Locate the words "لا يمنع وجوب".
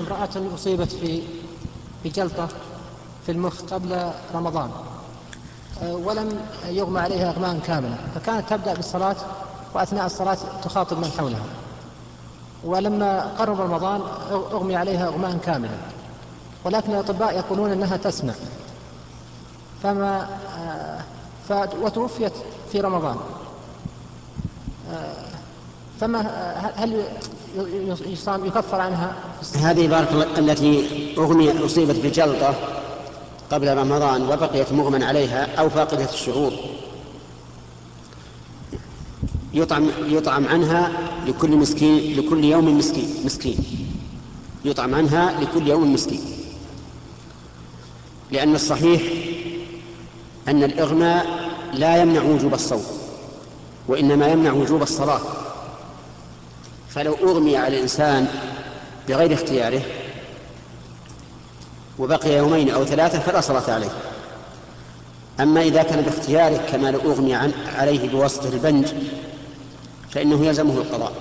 51.72-52.54